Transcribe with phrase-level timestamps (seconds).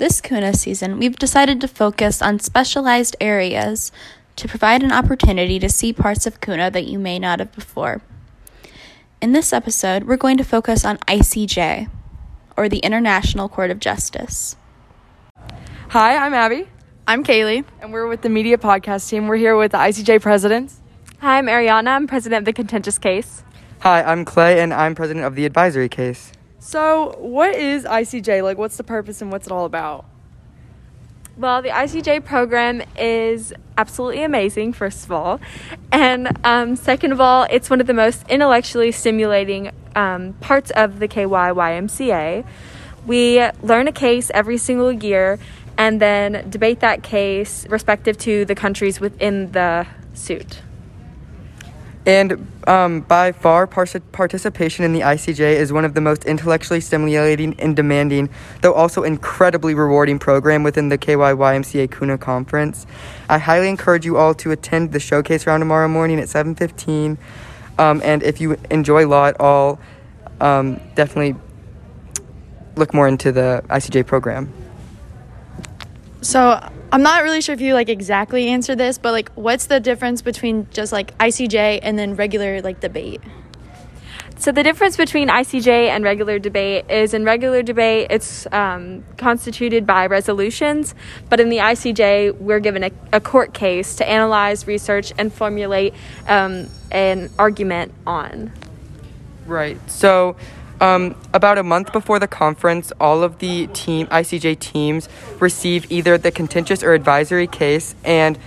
[0.00, 3.92] This Kuna season, we've decided to focus on specialized areas
[4.36, 8.00] to provide an opportunity to see parts of Kuna that you may not have before.
[9.20, 11.90] In this episode, we're going to focus on ICJ,
[12.56, 14.56] or the International Court of Justice.
[15.90, 16.66] Hi, I'm Abby,
[17.06, 17.66] I'm Kaylee.
[17.82, 19.28] and we're with the media podcast team.
[19.28, 20.80] We're here with the ICJ presidents.
[21.18, 21.88] Hi, I'm Ariana.
[21.88, 23.42] I'm president of the contentious case.
[23.80, 26.32] Hi, I'm Clay, and I'm president of the advisory case.
[26.62, 28.42] So, what is ICJ?
[28.42, 30.04] Like, what's the purpose and what's it all about?
[31.38, 35.40] Well, the ICJ program is absolutely amazing, first of all.
[35.90, 40.98] And um, second of all, it's one of the most intellectually stimulating um, parts of
[40.98, 42.44] the KYYMCA.
[43.06, 45.38] We learn a case every single year
[45.78, 50.60] and then debate that case respective to the countries within the suit.
[52.06, 57.58] And um, by far, participation in the ICJ is one of the most intellectually stimulating
[57.60, 58.30] and demanding,
[58.62, 62.86] though also incredibly rewarding program within the KYYMCA Kuna conference.
[63.28, 67.18] I highly encourage you all to attend the showcase round tomorrow morning at 7:15.
[67.78, 69.78] Um, and if you enjoy law at all,
[70.40, 71.36] um, definitely
[72.76, 74.52] look more into the ICJ program.
[76.22, 76.60] So
[76.92, 80.22] I'm not really sure if you like exactly answer this, but like, what's the difference
[80.22, 83.20] between just like ICJ and then regular like debate?
[84.36, 89.86] So the difference between ICJ and regular debate is in regular debate it's um, constituted
[89.86, 90.94] by resolutions,
[91.28, 95.92] but in the ICJ we're given a, a court case to analyze, research, and formulate
[96.26, 98.50] um, an argument on.
[99.46, 99.78] Right.
[99.90, 100.36] So,
[100.80, 106.16] um, about a month before the conference, all of the team ICJ teams receive either
[106.18, 108.38] the contentious or advisory case, and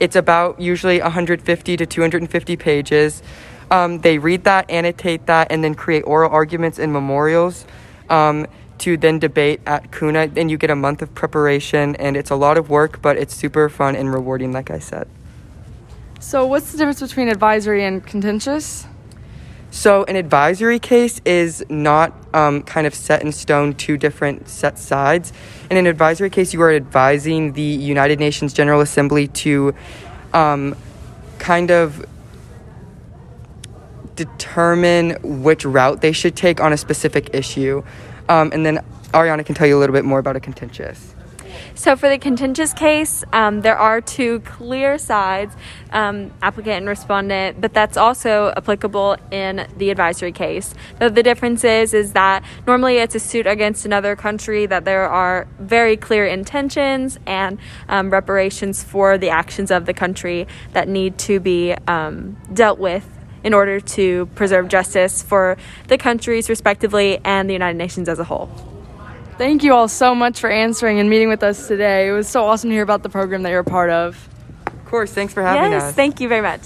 [0.00, 3.22] it's about usually 150 to 250 pages.
[3.70, 7.64] Um, they read that, annotate that, and then create oral arguments and memorials
[8.10, 8.46] um,
[8.78, 10.28] to then debate at Kuna.
[10.28, 13.34] Then you get a month of preparation, and it's a lot of work, but it's
[13.34, 15.08] super fun and rewarding, like I said.
[16.20, 18.86] So, what's the difference between advisory and contentious?
[19.70, 24.78] So, an advisory case is not um, kind of set in stone two different set
[24.78, 25.32] sides.
[25.70, 29.74] In an advisory case, you are advising the United Nations General Assembly to
[30.32, 30.76] um,
[31.38, 32.06] kind of
[34.14, 37.82] determine which route they should take on a specific issue.
[38.28, 41.15] Um, and then Ariana can tell you a little bit more about a contentious.
[41.74, 45.54] So for the contentious case, um, there are two clear sides,
[45.92, 50.74] um, applicant and respondent, but that's also applicable in the advisory case.
[50.98, 55.08] Though the difference is, is that normally it's a suit against another country that there
[55.08, 57.58] are very clear intentions and
[57.88, 63.08] um, reparations for the actions of the country that need to be um, dealt with
[63.44, 65.56] in order to preserve justice for
[65.86, 68.50] the countries respectively and the United Nations as a whole.
[69.38, 72.08] Thank you all so much for answering and meeting with us today.
[72.08, 74.28] It was so awesome to hear about the program that you're a part of.
[74.66, 75.94] Of course, thanks for having yes, us.
[75.94, 76.62] thank you very much.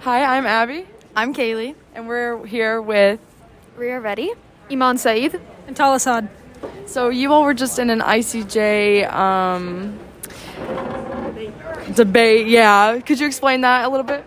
[0.00, 0.86] Hi, I'm Abby,
[1.16, 1.74] I'm Kaylee.
[1.94, 3.18] and we're here with.
[3.76, 4.32] Ria ready?
[4.70, 5.40] Iman Saeed.
[5.66, 6.28] And Tal Assad.
[6.84, 9.98] So, you all were just in an ICJ um,
[11.94, 12.46] debate.
[12.46, 13.00] Yeah.
[13.00, 14.22] Could you explain that a little bit?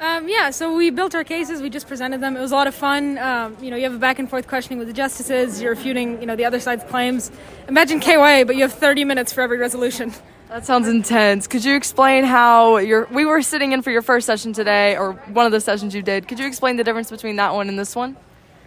[0.00, 1.60] Um, yeah, so we built our cases.
[1.60, 2.36] We just presented them.
[2.36, 3.18] It was a lot of fun.
[3.18, 5.60] Um, you know, you have a back and forth questioning with the justices.
[5.60, 7.32] You're refuting, you know, the other side's claims.
[7.68, 10.12] Imagine KYA, but you have 30 minutes for every resolution.
[10.50, 11.48] That sounds intense.
[11.48, 15.12] Could you explain how your we were sitting in for your first session today, or
[15.12, 16.28] one of the sessions you did?
[16.28, 18.16] Could you explain the difference between that one and this one?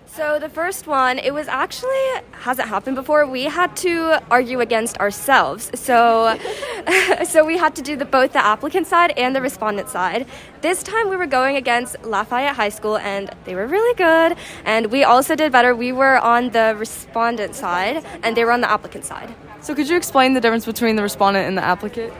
[0.05, 2.03] So the first one, it was actually
[2.33, 3.25] hasn't happened before.
[3.25, 5.71] We had to argue against ourselves.
[5.79, 6.37] So,
[7.25, 10.25] so we had to do the both the applicant side and the respondent side.
[10.61, 14.37] This time we were going against Lafayette High School, and they were really good.
[14.65, 15.75] And we also did better.
[15.75, 19.33] We were on the respondent side, and they were on the applicant side.
[19.61, 22.13] So, could you explain the difference between the respondent and the applicant?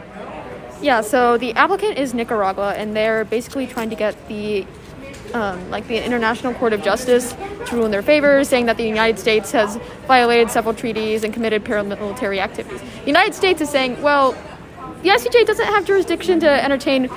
[0.82, 4.66] Yeah, so the applicant is Nicaragua, and they're basically trying to get the
[5.34, 7.34] um, like the International Court of Justice
[7.68, 11.34] to rule in their favor, saying that the United States has violated several treaties and
[11.34, 12.82] committed paramilitary activities.
[12.82, 14.36] The United States is saying, well,
[15.04, 17.10] the ICJ doesn't have jurisdiction to entertain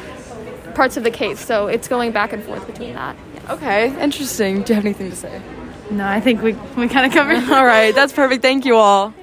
[0.74, 3.16] parts of the case, so it's going back and forth between that.
[3.50, 4.62] Okay, interesting.
[4.62, 5.42] Do you have anything to say?
[5.90, 7.36] No, I think we we kind of covered.
[7.52, 8.42] All right, that's perfect.
[8.42, 9.12] Thank you all.